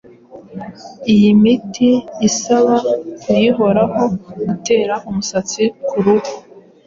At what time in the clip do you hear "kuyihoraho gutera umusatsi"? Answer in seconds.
3.21-5.63